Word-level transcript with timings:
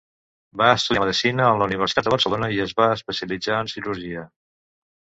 Va 0.61 0.69
estudiar 0.77 1.03
medicina 1.03 1.45
a 1.49 1.59
la 1.59 1.67
Universitat 1.71 2.09
de 2.09 2.15
Barcelona 2.17 2.51
i 2.57 2.61
es 2.67 2.75
va 2.81 2.89
especialitzar 2.99 3.61
en 3.63 3.73
cirurgia. 3.77 4.31